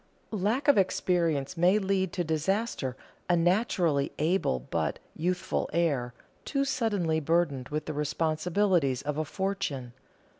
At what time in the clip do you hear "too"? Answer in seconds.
6.43-6.65